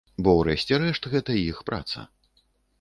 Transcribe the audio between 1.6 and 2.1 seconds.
праца.